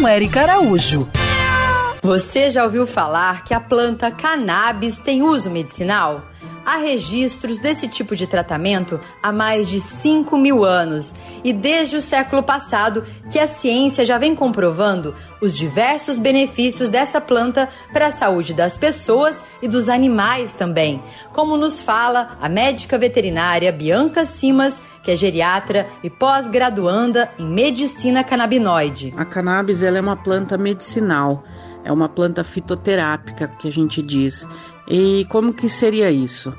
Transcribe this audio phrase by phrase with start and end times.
[0.00, 1.06] com Érica Araújo.
[2.02, 6.22] Você já ouviu falar que a planta cannabis tem uso medicinal?
[6.64, 11.14] Há registros desse tipo de tratamento há mais de 5 mil anos.
[11.42, 17.20] E desde o século passado que a ciência já vem comprovando os diversos benefícios dessa
[17.20, 22.98] planta para a saúde das pessoas e dos animais também, como nos fala a médica
[22.98, 29.12] veterinária Bianca Simas, que é geriatra e pós-graduanda em medicina canabinoide.
[29.16, 31.42] A cannabis ela é uma planta medicinal,
[31.84, 34.48] é uma planta fitoterápica que a gente diz.
[34.88, 36.52] E como que seria isso?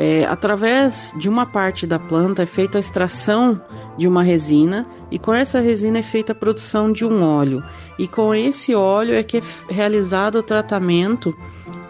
[0.00, 3.60] É, através de uma parte da planta é feita a extração
[3.96, 7.64] de uma resina e com essa resina é feita a produção de um óleo.
[7.98, 11.36] E com esse óleo é que é realizado o tratamento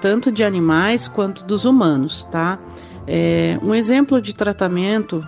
[0.01, 2.59] tanto de animais quanto dos humanos, tá?
[3.07, 5.25] É, um exemplo de tratamento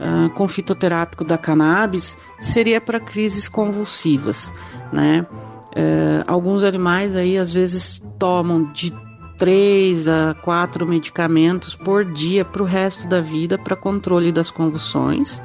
[0.00, 4.52] uh, com fitoterápico da cannabis seria para crises convulsivas,
[4.92, 5.26] né?
[5.72, 8.92] Uh, alguns animais aí às vezes tomam de
[9.38, 15.40] três a quatro medicamentos por dia para o resto da vida para controle das convulsões.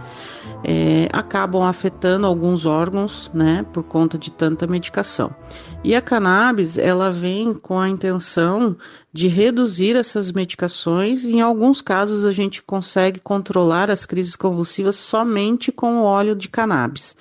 [0.63, 5.33] É, acabam afetando alguns órgãos, né, por conta de tanta medicação.
[5.83, 8.75] E a cannabis, ela vem com a intenção
[9.17, 14.95] de reduzir essas medicações e em alguns casos a gente consegue controlar as crises convulsivas
[14.95, 17.15] somente com o óleo de cannabis.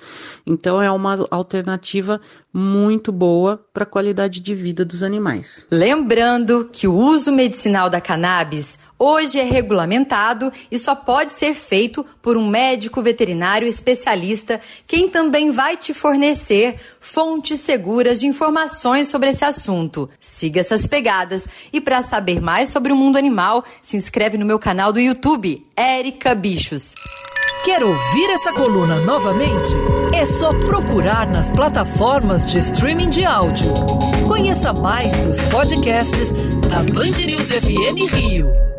[0.45, 2.21] Então é uma alternativa
[2.53, 5.65] muito boa para a qualidade de vida dos animais.
[5.71, 12.05] Lembrando que o uso medicinal da cannabis hoje é regulamentado e só pode ser feito
[12.21, 19.29] por um médico veterinário especialista, quem também vai te fornecer fontes seguras de informações sobre
[19.29, 20.09] esse assunto.
[20.19, 24.59] Siga essas pegadas e para saber mais sobre o mundo animal, se inscreve no meu
[24.59, 26.95] canal do YouTube, Érica Bichos.
[27.67, 29.73] Quer ouvir essa coluna novamente?
[30.13, 33.73] É só procurar nas plataformas de streaming de áudio.
[34.25, 36.31] Conheça mais dos podcasts
[36.69, 38.76] da Band News FM Rio.